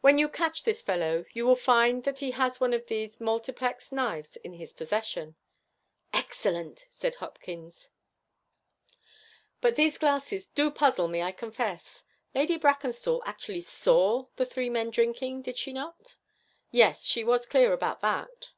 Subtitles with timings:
[0.00, 3.90] When you catch this fellow, you will find that he has one of these multiplex
[3.90, 5.34] knives in his possession.'
[6.12, 7.88] 'Excellent!' said Hopkins.
[9.60, 12.04] 'But these glasses do puzzle me, I confess.
[12.32, 16.14] Lady Brackenstall actually saw the three men drinking, did she not?'
[16.70, 18.50] 'Yes; she was clear about that.'